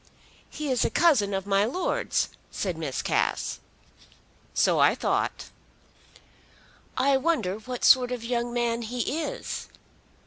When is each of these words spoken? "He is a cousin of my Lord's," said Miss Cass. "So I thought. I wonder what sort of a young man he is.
"He 0.49 0.71
is 0.71 0.83
a 0.83 0.89
cousin 0.89 1.31
of 1.31 1.45
my 1.45 1.63
Lord's," 1.63 2.29
said 2.49 2.75
Miss 2.75 3.03
Cass. 3.03 3.59
"So 4.55 4.79
I 4.79 4.95
thought. 4.95 5.51
I 6.97 7.17
wonder 7.17 7.57
what 7.59 7.85
sort 7.85 8.11
of 8.11 8.23
a 8.23 8.25
young 8.25 8.51
man 8.51 8.81
he 8.81 9.21
is. 9.21 9.67